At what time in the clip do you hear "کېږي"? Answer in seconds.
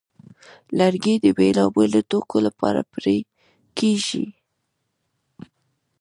3.77-4.25